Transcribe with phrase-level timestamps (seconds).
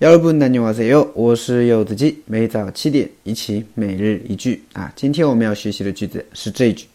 [0.00, 1.12] 여러분 안녕하세요.
[1.14, 4.92] 我是柚子鸡，每早七点一起每日一句啊。
[4.96, 6.86] 今天我们要学习的句子是这一句：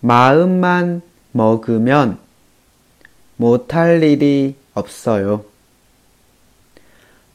[0.00, 1.02] 마음만
[1.32, 2.18] 먹으면
[3.36, 5.44] 못할 일이 없어요.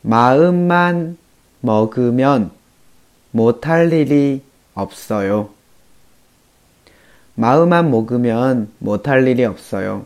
[0.01, 1.17] 마음만
[1.61, 2.51] 먹으면
[3.31, 4.41] 못할 일이
[4.73, 5.49] 없어요.
[7.35, 10.05] 마음만 먹으면 못할 일이 없어요.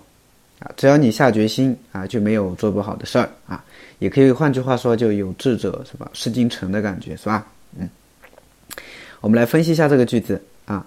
[0.63, 3.63] 啊，只要你下决心啊，就没有做不好的事儿啊。
[3.99, 6.09] 也可以换句话说，就有志者是吧？
[6.13, 7.45] 事竟成的感觉是吧？
[7.77, 7.89] 嗯，
[9.21, 10.85] 我们来分析一下这个句子啊。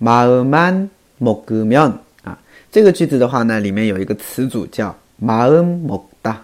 [0.00, 2.38] 마음만먹으면啊，
[2.70, 6.36] 这个句子的话呢，里面有一个词组叫마음먹다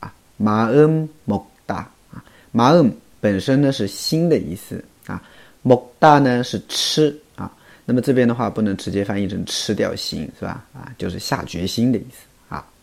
[0.00, 5.22] 啊，마음먹다啊，마음本身呢是心的意思啊，
[5.64, 7.50] 먹다呢是吃啊。
[7.86, 10.62] 那么这边的话不能直接翻译成吃掉心是吧？
[10.74, 12.26] 啊，就是下决心的意思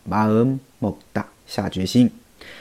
[0.08, 2.08] 마음먹다下决心。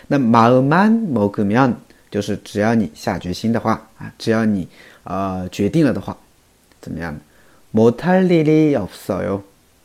[0.08, 1.76] 那마음만먹으면
[2.10, 4.68] 就是只要你下决心的话啊，只要你
[5.04, 6.18] 呃决定了的话，
[6.82, 7.16] 怎么样
[7.72, 9.42] 못할일이없어요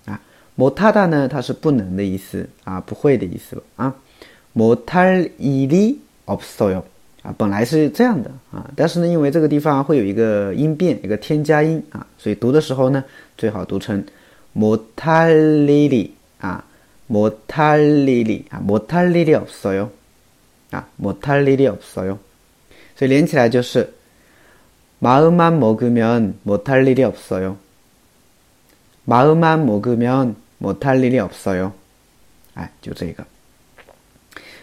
[0.07, 0.19] 啊，
[0.57, 3.95] 못하다呢，它是不能的意思啊，不会的意思啊。
[4.55, 6.83] 못할일이없어요
[7.23, 13.05] 啊，本来是这样的啊，但是呢，因为这个地方会有一个音变，一个添加音啊，所以读的时候呢，
[13.37, 14.03] 最好读成
[14.57, 16.09] 못할일이
[16.41, 16.65] 啊，
[17.07, 19.91] 못할일이啊，못할일이없어요
[20.71, 22.19] 啊，못할일이없어 요，
[22.97, 23.93] 所以连起来就是
[25.01, 27.57] 마음만먹으면못할일이없어 요。
[29.05, 31.73] 마음만먹으면못할일이없어 요。
[32.55, 33.25] 哎，就这个。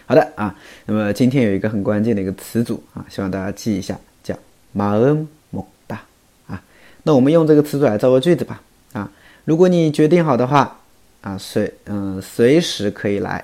[0.06, 0.54] 好的啊，
[0.86, 4.34] 那么今天有一个很关键的一个词组啊，希望大家记一下，叫
[4.74, 5.98] 마음먹다
[6.46, 6.62] 啊。
[7.02, 8.62] 那我们用这个词组来造个句子吧
[8.94, 9.10] 啊。
[9.44, 10.80] 如果你决定好的话
[11.23, 13.43] 啊，随嗯随时可以来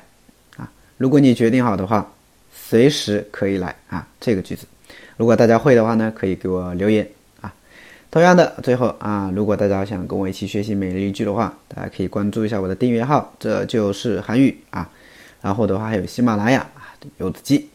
[0.57, 0.69] 啊。
[0.97, 2.07] 如果你决定好的话。
[2.51, 4.67] 随时可以来啊，这个句子，
[5.17, 7.07] 如果大家会的话呢，可以给我留言
[7.41, 7.51] 啊。
[8.11, 14.87] 同样的，最后啊，如果大家想跟我一起学习每日一句的话，大家可以关注一下我的订阅号，这就是韩语啊。
[15.41, 17.67] 然后的话还有喜马拉雅啊，柚子鸡。